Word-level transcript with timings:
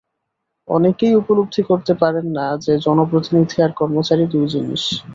অনেকেই 0.67 1.13
উপলব্ধি 1.15 1.61
করতে 1.69 1.93
পারেন 2.01 2.25
না 2.37 2.45
যে 2.65 2.73
জনপ্রতিনিধি 2.85 3.57
আর 3.65 3.71
কর্মচারী 3.79 4.23
দুই 4.27 4.45
জিনিস। 4.53 4.83